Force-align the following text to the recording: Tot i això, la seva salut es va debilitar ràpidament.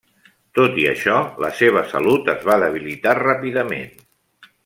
Tot 0.59 0.77
i 0.83 0.85
això, 0.91 1.17
la 1.45 1.51
seva 1.59 1.83
salut 1.91 2.33
es 2.35 2.47
va 2.51 2.57
debilitar 2.65 3.15
ràpidament. 3.21 3.95